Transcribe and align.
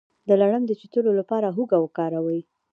د 0.27 0.29
لړم 0.41 0.63
د 0.67 0.71
چیچلو 0.79 1.11
لپاره 1.19 1.47
هوږه 1.55 1.77
وکاروئ 1.81 2.41